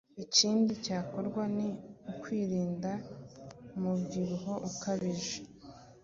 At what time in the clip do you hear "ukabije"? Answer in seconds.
4.69-5.37